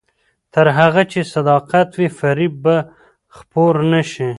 [0.53, 2.75] تر هغه چې صداقت وي، فریب به
[3.35, 4.29] خپور نه شي.